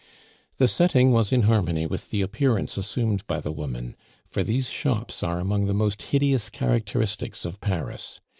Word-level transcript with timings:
The 0.57 0.67
setting 0.67 1.11
was 1.11 1.31
in 1.31 1.43
harmony 1.43 1.85
with 1.85 2.09
the 2.09 2.23
appearance 2.23 2.75
assumed 2.75 3.23
by 3.27 3.39
the 3.39 3.51
woman, 3.51 3.95
for 4.25 4.43
these 4.43 4.67
shops 4.67 5.21
are 5.21 5.39
among 5.39 5.65
the 5.65 5.75
most 5.75 6.01
hideous 6.01 6.49
characteristics 6.49 7.45
of 7.45 7.61
Paris. 7.61 8.19